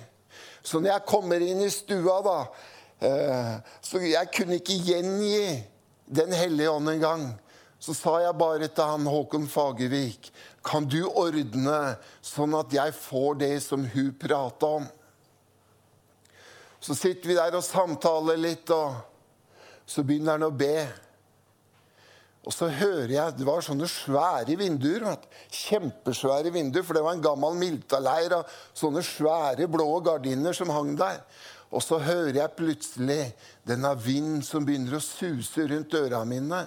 Så 0.69 0.83
når 0.83 0.93
jeg 0.93 1.09
kommer 1.09 1.43
inn 1.45 1.65
i 1.65 1.71
stua, 1.73 2.19
da 2.25 2.39
eh, 3.01 3.55
Så 3.81 4.03
jeg 4.05 4.33
kunne 4.35 4.59
ikke 4.61 4.77
gjengi 4.85 5.63
Den 6.05 6.35
hellige 6.37 6.73
ånd 6.73 6.93
engang. 6.93 7.25
Så 7.81 7.95
sa 7.95 8.19
jeg 8.21 8.37
bare 8.37 8.69
til 8.69 8.91
han 8.91 9.07
Håkon 9.09 9.47
Fagervik 9.49 10.33
kan 10.69 10.85
du 10.85 11.01
ordne 11.07 11.97
sånn 12.25 12.53
at 12.59 12.73
jeg 12.75 12.93
får 12.97 13.39
det 13.41 13.55
som 13.65 13.87
hun 13.89 14.11
prata 14.21 14.73
om? 14.81 14.89
Så 16.81 16.97
sitter 16.99 17.31
vi 17.31 17.37
der 17.39 17.57
og 17.57 17.65
samtaler 17.65 18.39
litt, 18.39 18.69
og 18.75 18.99
så 19.89 20.05
begynner 20.07 20.37
han 20.37 20.49
å 20.49 20.55
be. 20.55 20.85
Og 22.47 22.55
så 22.55 22.69
hører 22.71 23.13
jeg 23.13 23.37
Det 23.39 23.47
var 23.47 23.65
sånne 23.65 23.89
svære 23.91 24.57
vinduer. 24.61 25.05
Kjempesvære 25.51 26.53
vinduer, 26.55 26.87
for 26.87 26.97
det 26.97 27.05
var 27.05 27.17
en 27.17 27.25
gammel 27.25 27.59
miltaleir 27.59 28.39
av 28.39 28.59
sånne 28.77 29.03
svære 29.05 29.69
blå 29.71 29.89
gardiner 30.07 30.57
som 30.57 30.73
hang 30.73 30.95
der. 30.99 31.21
Og 31.69 31.83
så 31.85 31.99
hører 32.01 32.41
jeg 32.41 32.57
plutselig 32.57 33.23
denne 33.69 33.93
vinden 34.01 34.41
som 34.47 34.65
begynner 34.65 34.97
å 34.97 35.05
suse 35.05 35.67
rundt 35.69 35.97
øra 35.99 36.23
mine. 36.25 36.63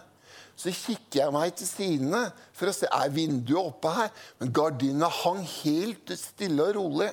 Så 0.53 0.69
kikker 0.75 1.23
jeg 1.23 1.33
meg 1.33 1.55
til 1.57 1.65
sidene 1.65 2.27
for 2.53 2.69
å 2.69 2.75
se 2.75 2.85
er 2.85 3.13
vinduet 3.13 3.71
oppe 3.71 3.93
her. 3.95 4.11
Men 4.37 4.53
gardina 4.53 5.09
hang 5.23 5.41
helt 5.63 6.13
stille 6.19 6.67
og 6.69 6.77
rolig. 6.77 7.09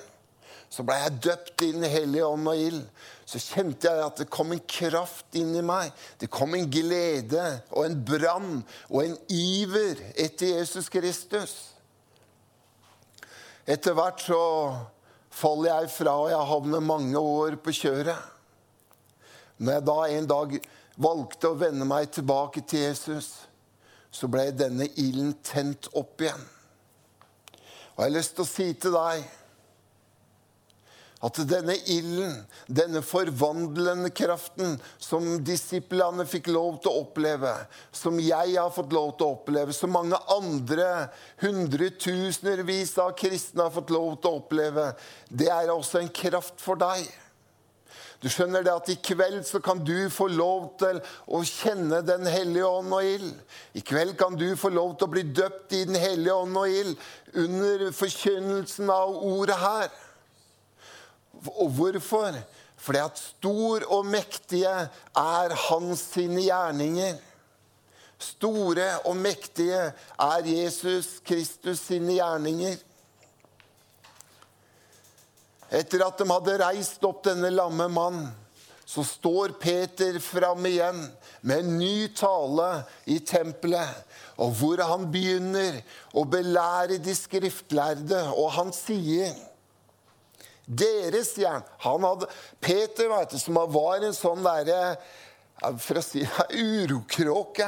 Så 0.69 0.85
ble 0.87 0.97
jeg 0.99 1.21
døpt 1.25 1.65
i 1.65 1.71
hellige 1.89 2.27
ånd 2.27 2.51
og 2.51 2.61
ild. 2.61 2.83
Så 3.29 3.41
kjente 3.43 3.89
jeg 3.89 4.05
at 4.05 4.21
det 4.23 4.31
kom 4.33 4.53
en 4.53 4.63
kraft 4.69 5.37
inn 5.37 5.55
i 5.57 5.65
meg. 5.65 5.93
Det 6.21 6.31
kom 6.33 6.55
en 6.57 6.69
glede 6.71 7.47
og 7.71 7.87
en 7.87 7.99
brann 8.05 8.53
og 8.89 9.03
en 9.05 9.17
iver 9.33 10.01
etter 10.17 10.59
Jesus 10.59 10.89
Kristus. 10.93 11.57
Etter 13.69 13.97
hvert 13.97 14.23
så 14.25 14.41
faller 15.39 15.75
jeg 15.75 15.91
fra, 15.93 16.15
og 16.23 16.31
jeg 16.33 16.51
havner 16.51 16.81
mange 16.81 17.21
år 17.21 17.59
på 17.61 17.75
kjøret. 17.77 18.17
Når 19.59 19.73
jeg 19.73 19.87
da 19.89 19.99
en 20.09 20.31
dag 20.31 20.55
valgte 20.99 21.51
å 21.51 21.59
vende 21.59 21.87
meg 21.87 22.09
tilbake 22.15 22.63
til 22.67 22.87
Jesus, 22.87 23.29
så 24.11 24.29
ble 24.31 24.49
denne 24.57 24.89
ilden 24.97 25.35
tent 25.45 25.91
opp 25.99 26.23
igjen. 26.25 26.47
Og 27.99 28.05
jeg 28.05 28.07
har 28.07 28.15
lyst 28.15 28.37
til 28.39 28.47
å 28.47 28.49
si 28.49 28.69
til 28.79 28.95
deg 28.95 29.27
at 31.25 31.39
denne 31.51 31.75
ilden, 31.91 32.35
denne 32.71 33.03
forvandlende 33.03 34.11
kraften 34.15 34.77
som 35.03 35.27
disiplene 35.43 36.27
fikk 36.29 36.51
lov 36.55 36.79
til 36.83 36.93
å 36.93 37.03
oppleve, 37.03 37.55
som 37.91 38.21
jeg 38.23 38.55
har 38.55 38.71
fått 38.75 38.95
lov 38.95 39.17
til 39.17 39.27
å 39.27 39.37
oppleve, 39.41 39.75
som 39.75 39.95
mange 39.97 40.19
andre 40.31 41.09
hundretusenvis 41.43 42.95
av 43.03 43.17
kristne 43.19 43.67
har 43.67 43.75
fått 43.75 43.91
lov 43.95 44.21
til 44.21 44.31
å 44.31 44.43
oppleve, 44.45 44.93
det 45.29 45.51
er 45.51 45.75
også 45.75 46.05
en 46.05 46.13
kraft 46.15 46.63
for 46.63 46.79
deg. 46.79 47.09
Du 48.19 48.27
skjønner 48.27 48.65
det 48.67 48.73
at 48.75 48.89
i 48.91 48.97
kveld 48.99 49.45
så 49.47 49.61
kan 49.63 49.79
du 49.87 50.09
få 50.11 50.27
lov 50.33 50.73
til 50.81 50.99
å 51.31 51.39
kjenne 51.47 52.01
Den 52.03 52.27
hellige 52.27 52.67
ånd 52.67 52.91
og 52.97 53.07
ild. 53.07 53.29
I 53.79 53.83
kveld 53.87 54.17
kan 54.19 54.35
du 54.35 54.49
få 54.59 54.73
lov 54.75 54.97
til 54.99 55.07
å 55.07 55.13
bli 55.13 55.23
døpt 55.23 55.77
i 55.79 55.85
Den 55.87 55.99
hellige 55.99 56.35
ånd 56.35 56.59
og 56.59 56.67
ild 56.81 56.97
under 57.39 57.87
forkynnelsen 57.95 58.91
av 58.91 59.15
ordet 59.23 59.61
her. 59.63 59.87
Og 61.57 61.71
hvorfor? 61.77 62.37
Fordi 62.79 62.99
at 63.03 63.19
stor 63.19 63.85
og 63.91 64.07
mektige 64.07 64.75
er 65.17 65.55
hans 65.69 66.05
sine 66.15 66.45
gjerninger. 66.47 67.19
Store 68.19 68.91
og 69.07 69.17
mektige 69.17 69.93
er 70.19 70.47
Jesus 70.47 71.19
Kristus 71.27 71.85
sine 71.87 72.19
gjerninger. 72.19 72.79
Etter 75.69 76.03
at 76.07 76.19
de 76.19 76.27
hadde 76.31 76.59
reist 76.63 77.03
opp 77.05 77.25
denne 77.27 77.51
lamme 77.53 77.89
mann, 77.93 78.23
så 78.89 79.05
står 79.05 79.53
Peter 79.61 80.17
fram 80.25 80.65
igjen 80.65 81.03
med 81.45 81.61
en 81.61 81.75
ny 81.77 82.07
tale 82.17 82.69
i 83.05 83.19
tempelet. 83.21 84.07
Og 84.41 84.55
hvor 84.57 84.81
han 84.81 85.05
begynner 85.13 85.83
å 86.17 86.25
belære 86.25 86.97
de 87.05 87.13
skriftlærde, 87.15 88.23
og 88.33 88.49
han 88.57 88.73
sier 88.73 89.35
deres 90.69 91.33
jern. 91.41 91.65
Han 91.85 92.05
hadde, 92.05 92.29
Peter, 92.61 93.09
vet 93.11 93.33
du, 93.33 93.41
som 93.41 93.59
var 93.73 94.05
en 94.05 94.17
sånn 94.17 94.45
derre 94.45 94.99
for 95.59 95.99
å 95.99 96.03
si 96.05 96.23
det, 96.23 96.45
urokråke. 96.63 97.67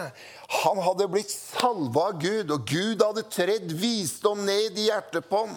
Han 0.63 0.79
hadde 0.85 1.09
blitt 1.11 1.33
salva 1.33 2.11
av 2.11 2.21
Gud, 2.23 2.53
og 2.55 2.69
Gud 2.69 3.03
hadde 3.03 3.27
tredd 3.33 3.73
visdom 3.81 4.45
ned 4.47 4.79
i 4.79 4.87
hjertet 4.89 5.27
på 5.31 5.43
ham. 5.45 5.57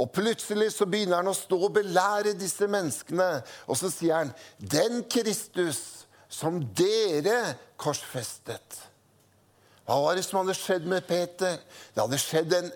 Og 0.00 0.10
plutselig 0.12 0.74
så 0.74 0.88
begynner 0.88 1.20
han 1.22 1.32
å 1.32 1.36
stå 1.36 1.56
og 1.56 1.74
belære 1.78 2.36
disse 2.38 2.68
menneskene. 2.70 3.30
Og 3.68 3.80
så 3.80 3.92
sier 3.92 4.20
han, 4.20 4.34
'Den 4.58 5.04
Kristus 5.08 6.06
som 6.28 6.60
dere 6.76 7.56
korsfestet'. 7.80 8.86
Hva 9.86 9.96
var 10.04 10.14
det 10.14 10.24
som 10.24 10.38
hadde 10.38 10.54
skjedd 10.54 10.84
med 10.86 11.06
Peter? 11.08 11.58
Det 11.94 11.98
hadde 11.98 12.20
skjedd 12.20 12.52
en 12.54 12.70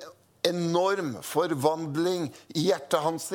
enorm 0.44 1.23
forvandling 1.23 2.26
i 2.56 2.66
hjertet 2.71 3.00
hans. 3.00 3.30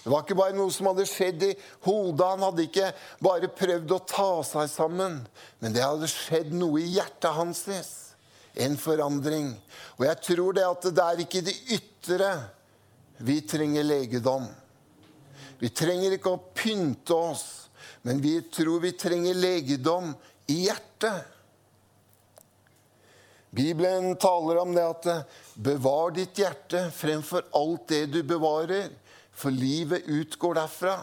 Det 0.00 0.08
var 0.08 0.22
ikke 0.24 0.38
bare 0.38 0.56
noe 0.56 0.72
som 0.72 0.88
hadde 0.88 1.04
skjedd 1.08 1.42
i 1.44 1.50
hodet. 1.84 2.24
Han 2.24 2.44
hadde 2.46 2.64
ikke 2.64 2.92
bare 3.20 3.50
prøvd 3.52 3.92
å 3.92 4.04
ta 4.08 4.30
seg 4.48 4.70
sammen, 4.72 5.18
men 5.60 5.74
det 5.76 5.84
hadde 5.84 6.08
skjedd 6.08 6.54
noe 6.56 6.80
i 6.80 6.94
hjertet 6.96 7.36
hans. 7.36 7.66
en 8.54 8.76
forandring. 8.76 9.52
Og 9.98 10.06
jeg 10.06 10.20
tror 10.26 10.52
det 10.56 10.64
at 10.66 10.86
det 10.90 11.04
er 11.04 11.20
ikke 11.22 11.42
det 11.44 11.54
ytre 11.76 12.30
vi 13.22 13.40
trenger 13.46 13.84
legedom. 13.84 14.48
Vi 15.60 15.68
trenger 15.68 16.16
ikke 16.16 16.32
å 16.32 16.42
pynte 16.56 17.14
oss, 17.14 17.44
men 18.02 18.20
vi 18.20 18.40
tror 18.40 18.80
vi 18.80 18.94
trenger 18.96 19.36
legedom 19.36 20.14
i 20.48 20.64
hjertet. 20.64 21.28
Bibelen 23.50 24.14
taler 24.16 24.60
om 24.62 24.74
det 24.74 24.86
at 24.86 25.08
bevar 25.54 26.14
ditt 26.14 26.38
hjerte 26.38 26.86
fremfor 26.94 27.48
alt 27.58 27.88
det 27.90 28.04
du 28.14 28.22
bevarer, 28.22 28.88
for 29.40 29.54
livet 29.54 30.06
utgår 30.06 30.60
derfra. 30.60 30.98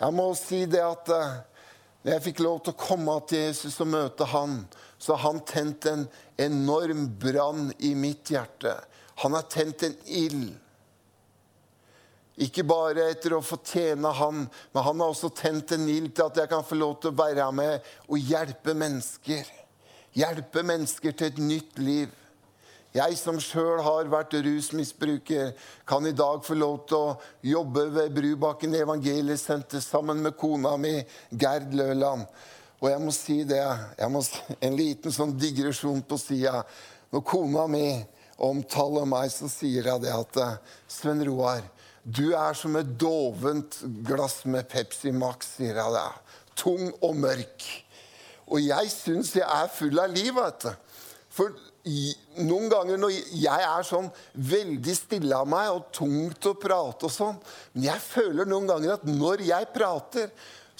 Jeg 0.00 0.16
må 0.16 0.30
si 0.38 0.64
det 0.70 0.82
at 0.82 1.12
eh, 1.14 1.38
når 2.00 2.14
jeg 2.14 2.24
fikk 2.30 2.40
lov 2.44 2.62
til 2.64 2.72
å 2.72 2.80
komme 2.80 3.14
til 3.28 3.44
Jesus 3.44 3.76
og 3.84 3.90
møte 3.92 4.26
han, 4.32 4.62
så 5.00 5.14
har 5.14 5.26
han 5.26 5.42
tent 5.48 5.86
en 5.90 6.06
enorm 6.40 7.06
brann 7.20 7.68
i 7.84 7.92
mitt 7.94 8.32
hjerte. 8.32 8.72
Han 9.20 9.36
har 9.36 9.48
tent 9.52 9.84
en 9.84 9.96
ild. 10.08 10.54
Ikke 12.40 12.64
bare 12.64 13.10
etter 13.12 13.34
å 13.36 13.42
få 13.44 13.58
tjene 13.60 14.08
han, 14.16 14.46
men 14.48 14.86
han 14.86 15.02
har 15.02 15.12
også 15.12 15.28
tent 15.36 15.74
en 15.76 15.84
ild 15.92 16.14
til 16.16 16.30
at 16.30 16.40
jeg 16.40 16.48
kan 16.48 16.64
få 16.64 16.78
lov 16.80 16.96
til 17.02 17.12
å 17.12 17.18
være 17.20 17.50
med 17.52 17.90
og 18.08 18.30
hjelpe 18.30 18.72
mennesker. 18.72 19.44
Hjelpe 20.16 20.64
mennesker 20.64 21.12
til 21.12 21.28
et 21.28 21.42
nytt 21.44 21.82
liv. 21.84 22.16
Jeg 22.90 23.14
som 23.20 23.36
sjøl 23.38 23.78
har 23.86 24.08
vært 24.10 24.32
rusmisbruker, 24.42 25.52
kan 25.86 26.06
i 26.08 26.14
dag 26.16 26.40
få 26.42 26.56
lov 26.58 26.80
til 26.90 26.96
å 26.98 27.12
jobbe 27.46 27.84
ved 27.94 28.16
Brubakken 28.16 28.74
evangeliesenter 28.74 29.82
sammen 29.84 30.18
med 30.24 30.34
kona 30.38 30.72
mi, 30.74 30.96
Gerd 31.30 31.70
Løland. 31.78 32.26
Og 32.80 32.88
jeg 32.90 33.02
må 33.04 33.14
si 33.14 33.36
det, 33.46 33.62
må, 34.10 34.24
en 34.58 34.74
liten 34.74 35.14
sånn 35.14 35.36
digresjon 35.38 36.02
på 36.02 36.18
sida. 36.18 36.64
Når 37.14 37.22
kona 37.30 37.68
mi 37.70 37.84
omtaler 38.42 39.06
meg, 39.06 39.30
så 39.30 39.46
sier 39.52 39.86
jeg 39.86 40.02
det 40.02 40.16
at 40.16 40.42
Sven 40.90 41.22
Roar, 41.28 41.62
du 42.02 42.32
er 42.34 42.58
som 42.58 42.74
et 42.80 42.90
dovent 42.98 43.84
glass 44.08 44.40
med 44.50 44.66
Pepsi 44.66 45.14
Max, 45.14 45.54
sier 45.60 45.78
jeg 45.78 45.94
det. 45.94 46.06
Tung 46.58 46.88
og 47.04 47.14
mørk. 47.22 47.70
Og 48.50 48.64
jeg 48.64 48.90
syns 48.90 49.36
jeg 49.38 49.46
er 49.46 49.70
full 49.70 50.00
av 50.02 50.10
liv, 50.10 50.34
vet 50.34 50.64
du. 50.66 50.72
For 51.30 51.54
noen 52.44 52.68
ganger 52.68 52.98
når 53.00 53.14
jeg 53.32 53.64
er 53.64 53.84
sånn 53.88 54.10
veldig 54.34 54.94
stille 54.96 55.36
av 55.36 55.48
meg 55.48 55.70
og 55.72 55.86
tungt 55.96 56.48
å 56.50 56.52
prate 56.60 57.08
og 57.08 57.12
sånn 57.14 57.38
Men 57.72 57.86
jeg 57.86 58.02
føler 58.04 58.48
noen 58.48 58.68
ganger 58.68 58.98
at 58.98 59.06
når 59.08 59.46
jeg 59.48 59.68
prater, 59.72 60.28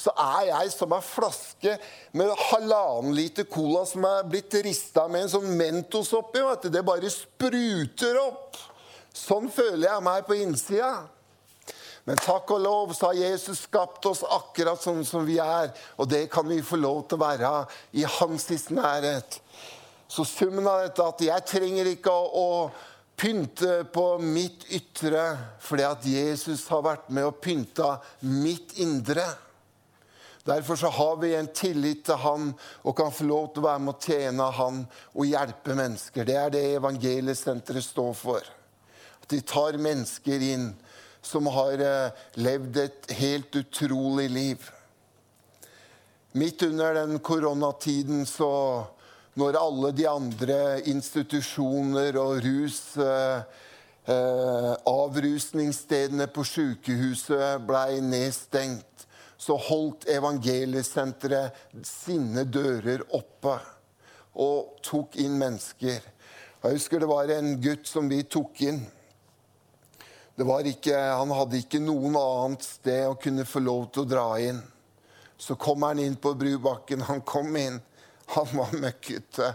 så 0.00 0.12
er 0.16 0.50
jeg 0.50 0.72
som 0.72 0.92
ei 0.96 1.00
flaske 1.04 1.76
med 2.16 2.32
halvannen 2.50 3.14
liter 3.16 3.48
cola 3.48 3.86
som 3.88 4.04
er 4.08 4.28
blitt 4.28 4.56
rista 4.64 5.06
med 5.08 5.26
en 5.26 5.32
sånn 5.34 5.56
Mentos 5.56 6.12
oppi. 6.16 6.40
Vet 6.40 6.66
du. 6.66 6.70
Det 6.72 6.84
bare 6.86 7.12
spruter 7.12 8.20
opp. 8.22 8.56
Sånn 9.12 9.50
føler 9.52 9.90
jeg 9.90 10.06
meg 10.06 10.24
på 10.28 10.38
innsida. 10.40 10.92
Men 12.08 12.20
takk 12.20 12.48
og 12.54 12.62
lov 12.64 12.94
så 12.96 13.10
har 13.10 13.18
Jesus 13.18 13.66
skapt 13.66 14.06
oss 14.08 14.22
akkurat 14.24 14.80
sånn 14.80 15.04
som 15.04 15.26
vi 15.28 15.36
er. 15.42 15.68
Og 16.00 16.08
det 16.08 16.24
kan 16.32 16.48
vi 16.48 16.62
få 16.64 16.80
lov 16.80 17.04
til 17.08 17.20
å 17.20 17.24
være 17.26 17.52
i 18.00 18.06
hans 18.18 18.48
nærhet. 18.72 19.40
Så 20.10 20.24
summen 20.26 20.66
av 20.66 20.80
dette 20.82 21.04
at 21.06 21.22
jeg 21.22 21.46
trenger 21.46 21.86
ikke 21.92 22.10
å, 22.10 22.24
å 22.34 23.20
pynte 23.20 23.84
på 23.92 24.06
mitt 24.18 24.64
ytre 24.74 25.22
fordi 25.62 25.86
at 25.86 26.08
Jesus 26.08 26.64
har 26.72 26.82
vært 26.82 27.12
med 27.14 27.28
og 27.28 27.38
pynta 27.44 27.92
mitt 28.26 28.74
indre. 28.82 29.28
Derfor 30.48 30.80
så 30.80 30.90
har 30.96 31.20
vi 31.22 31.34
en 31.38 31.52
tillit 31.54 32.02
til 32.08 32.18
han 32.24 32.50
og 32.82 32.96
kan 32.98 33.14
få 33.14 33.28
lov 33.28 33.50
til 33.52 33.62
å 33.62 33.68
være 33.68 33.84
med 33.84 33.94
å 33.94 34.02
tjene 34.02 34.50
han 34.58 34.82
og 35.12 35.30
hjelpe 35.30 35.78
mennesker. 35.78 36.26
Det 36.26 36.38
er 36.42 36.54
det 36.56 36.66
evangeliesenteret 36.80 37.86
står 37.86 38.14
for. 38.18 38.52
At 39.22 39.30
de 39.30 39.42
tar 39.46 39.78
mennesker 39.78 40.42
inn 40.50 40.72
som 41.22 41.46
har 41.54 41.82
eh, 41.84 42.22
levd 42.40 42.82
et 42.82 43.12
helt 43.20 43.62
utrolig 43.62 44.30
liv. 44.32 44.70
Midt 46.32 46.64
under 46.66 46.96
den 47.02 47.20
koronatiden 47.22 48.24
så 48.26 48.50
når 49.38 49.58
alle 49.60 49.92
de 49.94 50.06
andre 50.10 50.60
institusjoner 50.90 52.16
og 52.18 52.40
rus 52.44 52.80
eh, 52.98 53.42
eh, 54.10 54.72
Avrusningsstedene 54.90 56.26
på 56.34 56.44
sykehuset 56.46 57.62
blei 57.66 58.00
nedstengt, 58.02 59.06
så 59.40 59.56
holdt 59.56 60.08
evangeliesenteret 60.12 61.84
sine 61.86 62.44
dører 62.44 63.06
oppe 63.16 63.54
og 64.40 64.80
tok 64.84 65.16
inn 65.22 65.38
mennesker. 65.40 66.00
Jeg 66.60 66.76
husker 66.76 67.00
det 67.00 67.08
var 67.08 67.30
en 67.32 67.54
gutt 67.62 67.88
som 67.88 68.10
vi 68.10 68.20
tok 68.28 68.60
inn. 68.66 68.82
Ikke, 70.40 70.96
han 70.96 71.32
hadde 71.36 71.58
ikke 71.60 71.80
noen 71.80 72.16
annet 72.16 72.64
sted 72.64 73.06
å 73.08 73.16
kunne 73.20 73.46
få 73.48 73.60
lov 73.64 73.88
til 73.92 74.04
å 74.04 74.08
dra 74.08 74.26
inn. 74.40 74.60
Så 75.40 75.56
kom 75.56 75.84
han 75.84 76.00
inn 76.00 76.16
på 76.20 76.34
Brubakken. 76.36 77.04
Han 77.08 77.20
kom 77.24 77.56
inn. 77.56 77.80
Han 78.34 78.50
var 78.54 78.74
møkkete. 78.78 79.54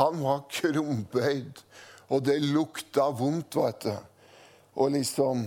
Han 0.00 0.22
var 0.22 0.44
krumbøyd. 0.50 1.62
Og 2.14 2.22
det 2.26 2.38
lukta 2.42 3.08
vondt, 3.14 3.56
vet 3.58 3.86
du. 3.88 3.94
Og 4.82 4.90
liksom 4.96 5.46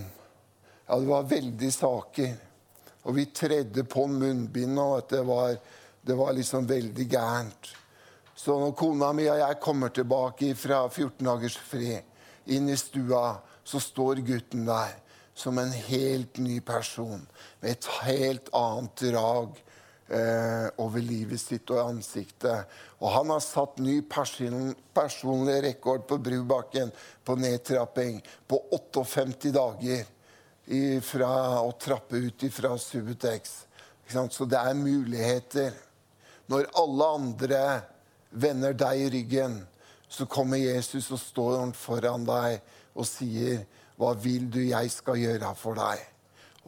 Ja, 0.90 0.98
det 0.98 1.06
var 1.06 1.28
veldig 1.30 1.68
saker. 1.72 2.32
Og 3.06 3.14
vi 3.14 3.28
tredde 3.30 3.84
på 3.86 4.08
munnbindet, 4.10 4.80
og 4.82 5.04
det 5.08 5.20
var, 5.22 5.52
det 6.02 6.16
var 6.18 6.32
liksom 6.34 6.66
veldig 6.66 7.06
gærent. 7.06 7.68
Så 8.34 8.56
når 8.58 8.74
kona 8.74 9.12
mi 9.14 9.28
og 9.30 9.38
jeg 9.38 9.60
kommer 9.62 9.92
tilbake 9.94 10.50
fra 10.58 10.80
14 10.88 11.28
dagers 11.28 11.60
fri, 11.62 11.94
inn 12.50 12.68
i 12.72 12.76
stua, 12.80 13.36
så 13.62 13.78
står 13.78 14.24
gutten 14.26 14.66
der 14.66 14.96
som 15.34 15.58
en 15.62 15.70
helt 15.70 16.38
ny 16.42 16.58
person. 16.60 17.22
Med 17.60 17.76
et 17.76 17.88
helt 18.02 18.50
annet 18.56 19.04
drag 19.12 19.60
eh, 20.10 20.66
over 20.82 21.02
livet 21.04 21.40
sitt 21.40 21.70
og 21.70 21.82
ansiktet. 21.86 22.66
Og 23.00 23.12
han 23.14 23.30
har 23.32 23.42
satt 23.44 23.80
ny 23.82 24.00
person, 24.10 24.74
personlig 24.94 25.60
rekord 25.64 26.06
på 26.08 26.18
Brubakken 26.18 26.92
på 27.24 27.36
nedtrapping 27.38 28.20
på 28.50 28.60
58 28.74 29.54
dager 29.54 30.08
fra 31.02 31.32
å 31.64 31.72
trappe 31.80 32.20
ut 32.20 32.44
fra 32.54 32.76
Subutex. 32.78 33.64
Så 34.10 34.46
det 34.46 34.58
er 34.58 34.74
muligheter. 34.74 35.74
Når 36.50 36.68
alle 36.78 37.08
andre 37.14 37.64
vender 38.30 38.74
deg 38.74 39.02
i 39.02 39.10
ryggen, 39.16 39.60
så 40.10 40.26
kommer 40.26 40.58
Jesus 40.58 41.10
og 41.14 41.20
står 41.22 41.74
foran 41.78 42.24
deg 42.26 42.60
og 42.94 43.06
sier, 43.06 43.66
'Hva 43.96 44.14
vil 44.16 44.50
du 44.50 44.60
jeg 44.60 44.90
skal 44.90 45.16
gjøre 45.16 45.54
for 45.54 45.74
deg?' 45.74 46.06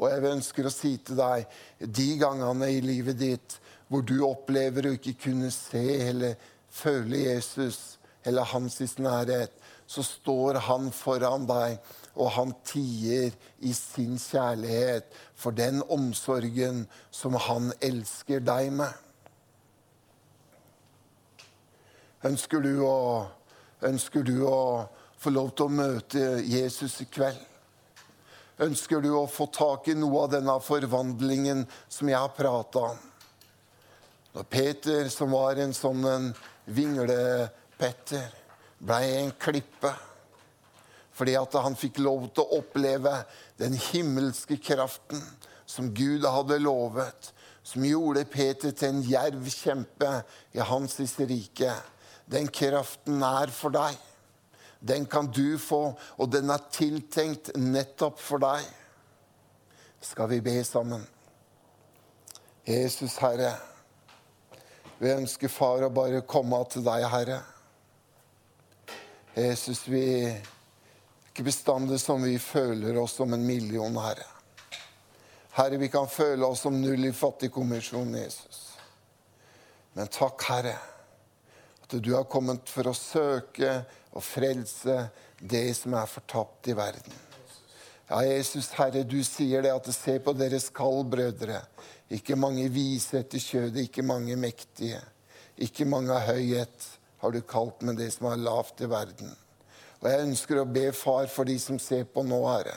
Og 0.03 0.11
jeg 0.11 0.33
ønsker 0.33 0.67
å 0.67 0.75
si 0.75 0.97
til 0.99 1.21
deg 1.21 1.47
de 1.79 2.09
gangene 2.19 2.73
i 2.75 2.81
livet 2.83 3.21
ditt 3.21 3.59
hvor 3.87 4.03
du 4.03 4.17
opplever 4.27 4.89
å 4.89 4.95
ikke 4.97 5.15
kunne 5.29 5.51
se 5.55 5.83
eller 6.09 6.35
føle 6.73 7.21
Jesus 7.29 8.01
eller 8.27 8.49
hans 8.51 8.81
nærhet, 8.99 9.53
så 9.87 10.03
står 10.03 10.59
han 10.67 10.89
foran 10.95 11.45
deg, 11.47 11.79
og 12.15 12.31
han 12.37 12.55
tier 12.65 13.35
i 13.61 13.73
sin 13.77 14.19
kjærlighet 14.19 15.13
for 15.37 15.55
den 15.55 15.83
omsorgen 15.91 16.87
som 17.11 17.37
han 17.37 17.71
elsker 17.83 18.43
deg 18.45 18.73
med. 18.79 18.93
Ønsker 22.25 22.63
du 22.63 22.75
å, 22.87 23.27
ønsker 23.83 24.23
du 24.25 24.37
å 24.47 24.89
få 25.19 25.35
lov 25.35 25.55
til 25.57 25.67
å 25.67 25.77
møte 25.83 26.27
Jesus 26.47 27.01
i 27.03 27.11
kveld? 27.11 27.52
Ønsker 28.63 29.03
du 29.03 29.11
å 29.17 29.27
få 29.27 29.49
tak 29.51 29.89
i 29.91 29.95
noe 29.99 30.27
av 30.27 30.35
denne 30.37 30.55
forvandlingen 30.63 31.65
som 31.91 32.11
jeg 32.11 32.21
har 32.21 32.35
prata 32.37 32.85
om? 32.93 33.01
Når 34.33 34.47
Peter, 34.49 35.09
som 35.13 35.35
var 35.35 35.59
en 35.59 35.75
sånn 35.75 36.05
en 36.09 36.29
vinglepetter, 36.71 38.29
blei 38.79 39.05
en 39.19 39.35
klippe 39.39 39.93
fordi 41.13 41.35
at 41.37 41.55
han 41.61 41.75
fikk 41.77 41.99
lov 42.01 42.31
til 42.33 42.47
å 42.47 42.61
oppleve 42.63 43.11
den 43.61 43.75
himmelske 43.77 44.57
kraften 44.65 45.21
som 45.69 45.91
Gud 45.93 46.25
hadde 46.25 46.57
lovet, 46.63 47.29
som 47.63 47.85
gjorde 47.85 48.25
Peter 48.33 48.73
til 48.73 48.89
en 48.89 49.03
djerv 49.05 49.51
kjempe 49.53 50.15
i 50.57 50.65
hans 50.65 50.97
rike. 51.21 51.75
Den 52.25 52.49
kraften 52.49 53.21
er 53.29 53.53
for 53.53 53.75
deg. 53.77 53.99
Den 54.83 55.07
kan 55.07 55.31
du 55.31 55.59
få, 55.59 55.93
og 56.17 56.31
den 56.31 56.51
er 56.51 56.65
tiltenkt 56.75 57.53
nettopp 57.55 58.19
for 58.19 58.43
deg. 58.43 58.67
Skal 60.03 60.27
vi 60.33 60.41
be 60.43 60.57
sammen? 60.67 61.05
Jesus, 62.67 63.15
Herre, 63.23 63.53
vi 64.99 65.15
ønsker, 65.15 65.51
Far, 65.51 65.87
å 65.87 65.95
bare 65.95 66.25
komme 66.27 66.59
til 66.71 66.83
deg, 66.87 67.07
Herre. 67.11 67.39
Jesus, 69.39 69.87
vi 69.87 70.05
ikke 71.31 71.47
bestandig 71.47 72.01
som 72.03 72.23
vi 72.27 72.35
føler 72.43 72.99
oss 72.99 73.17
som 73.23 73.35
en 73.35 73.47
million, 73.47 74.03
Herre. 74.03 74.27
Herre, 75.55 75.79
vi 75.79 75.91
kan 75.95 76.11
føle 76.11 76.47
oss 76.47 76.67
som 76.67 76.81
null 76.81 77.07
i 77.07 77.15
fattigkommisjonen, 77.15 78.19
Jesus. 78.19 78.65
Men 79.95 80.11
takk, 80.11 80.43
Herre 80.51 80.81
at 81.97 82.03
du 82.03 82.15
har 82.15 82.25
kommet 82.25 82.71
for 82.71 82.89
å 82.89 82.97
søke 82.97 83.83
og 84.13 84.25
frelse 84.25 85.09
det 85.41 85.67
som 85.77 85.97
er 85.99 86.11
fortapt 86.11 86.69
i 86.69 86.77
verden. 86.77 87.15
Ja, 88.13 88.21
Jesus, 88.27 88.69
Herre, 88.77 89.05
du 89.09 89.23
sier 89.25 89.65
det 89.65 89.73
at 89.73 89.89
se 89.95 90.19
på 90.21 90.35
deres 90.37 90.69
kall, 90.75 91.01
brødre. 91.09 91.63
Ikke 92.13 92.37
mange 92.37 92.67
vise 92.73 93.23
etter 93.23 93.41
kjødet, 93.41 93.87
ikke 93.87 94.05
mange 94.05 94.37
mektige. 94.37 95.01
Ikke 95.65 95.87
mange 95.89 96.13
av 96.13 96.27
høyhet 96.29 96.89
har 97.23 97.33
du 97.33 97.41
kalt, 97.47 97.81
men 97.81 97.97
det 97.97 98.11
som 98.13 98.29
er 98.29 98.43
lavt 98.43 98.83
i 98.85 98.91
verden. 98.91 99.33
Og 100.03 100.09
jeg 100.11 100.27
ønsker 100.27 100.61
å 100.61 100.67
be, 100.69 100.91
far, 100.93 101.29
for 101.31 101.49
de 101.49 101.57
som 101.63 101.79
ser 101.81 102.05
på 102.11 102.25
nå, 102.27 102.41
Herre. 102.51 102.77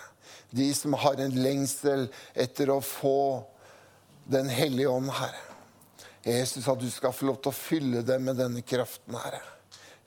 De 0.56 0.70
som 0.78 0.96
har 1.02 1.20
en 1.20 1.36
lengsel 1.42 2.08
etter 2.34 2.72
å 2.72 2.80
få 2.84 3.44
Den 4.26 4.48
hellige 4.50 4.90
ånd, 4.90 5.12
Herre. 5.14 5.44
Jesus, 6.26 6.66
at 6.66 6.80
du 6.82 6.88
skal 6.90 7.14
få 7.14 7.28
lov 7.28 7.36
til 7.38 7.52
å 7.52 7.54
fylle 7.54 8.00
dem 8.02 8.24
med 8.26 8.40
denne 8.40 8.64
kraften, 8.66 9.14
Herre. 9.22 9.44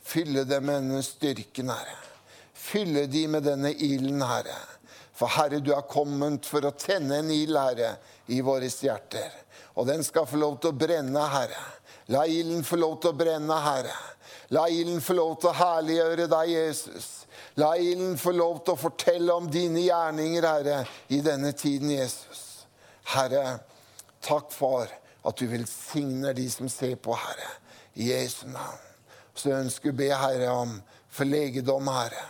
Fylle 0.09 0.44
dem 0.49 0.64
med 0.64 0.83
denne 0.83 1.03
styrken, 1.05 1.68
Herre. 1.68 1.97
Fylle 2.55 3.07
dem 3.07 3.35
med 3.37 3.44
denne 3.44 3.73
ilden, 3.73 4.23
Herre. 4.25 4.57
For 5.12 5.29
Herre, 5.35 5.61
du 5.61 5.75
er 5.75 5.85
kommet 5.90 6.47
for 6.49 6.64
å 6.64 6.73
tenne 6.79 7.18
en 7.21 7.33
ild, 7.35 7.59
Herre, 7.59 7.97
i 8.33 8.38
våre 8.44 8.71
hjerter. 8.71 9.35
Og 9.77 9.88
den 9.90 10.05
skal 10.07 10.29
få 10.31 10.40
lov 10.40 10.57
til 10.62 10.73
å 10.73 10.79
brenne, 10.79 11.27
Herre. 11.35 11.61
La 12.14 12.25
ilden 12.25 12.64
få 12.64 12.79
lov 12.81 12.97
til 13.03 13.12
å 13.12 13.18
brenne, 13.21 13.61
Herre. 13.66 13.92
La 14.57 14.64
ilden 14.73 15.05
få 15.05 15.18
lov 15.18 15.37
til 15.42 15.51
å 15.51 15.57
herliggjøre 15.59 16.29
deg, 16.33 16.55
Jesus. 16.55 17.09
La 17.61 17.75
ilden 17.77 18.16
få 18.16 18.33
lov 18.33 18.62
til 18.64 18.79
å 18.79 18.81
fortelle 18.81 19.37
om 19.37 19.53
dine 19.53 19.85
gjerninger, 19.85 20.49
Herre, 20.49 20.83
i 21.12 21.21
denne 21.21 21.53
tiden, 21.53 21.92
Jesus. 21.92 22.64
Herre, 23.12 23.59
takk, 24.25 24.49
for 24.57 24.88
at 24.88 25.37
du 25.37 25.51
velsigner 25.53 26.33
de 26.33 26.49
som 26.49 26.73
ser 26.73 26.97
på, 26.97 27.12
Herre. 27.29 27.57
I 27.99 28.14
Jesu 28.14 28.47
navn. 28.49 28.88
Så 29.38 29.53
jeg 29.53 29.68
ønsker 29.68 29.92
å 29.92 29.98
be, 30.01 30.09
Herre, 30.11 30.51
om 30.51 30.74
for 31.14 31.29
legedom, 31.29 31.87
Herre. 31.94 32.24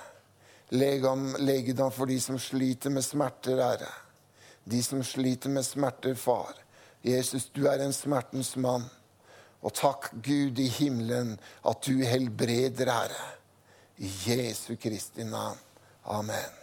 Legedom, 0.76 1.30
legedom 1.40 1.92
for 1.94 2.10
de 2.10 2.18
som 2.20 2.36
sliter 2.40 2.92
med 2.92 3.06
smerter, 3.06 3.62
Herre. 3.64 3.88
De 4.68 4.82
som 4.84 5.00
sliter 5.04 5.48
med 5.48 5.64
smerter, 5.64 6.12
Far. 6.20 6.52
Jesus, 7.00 7.48
du 7.54 7.64
er 7.70 7.80
en 7.80 7.96
smertens 7.96 8.52
mann. 8.60 8.84
Og 9.64 9.72
takk, 9.74 10.10
Gud 10.20 10.60
i 10.60 10.68
himmelen, 10.68 11.38
at 11.64 11.80
du 11.88 12.04
helbreder, 12.04 12.92
Herre. 12.92 13.32
I 13.98 14.12
Jesu 14.28 14.76
Kristi 14.76 15.24
navn. 15.24 15.58
Amen. 16.04 16.58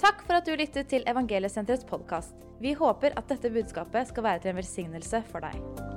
Takk 0.00 0.22
for 0.22 0.38
at 0.38 0.46
du 0.46 0.54
lyttet 0.54 0.88
til 0.94 1.02
Evangeliesenterets 1.10 1.84
podkast. 1.88 2.38
Vi 2.62 2.72
håper 2.78 3.18
at 3.18 3.28
dette 3.28 3.50
budskapet 3.52 4.14
skal 4.14 4.30
være 4.30 4.44
til 4.46 4.54
en 4.54 4.62
velsignelse 4.62 5.24
for 5.32 5.44
deg. 5.44 5.95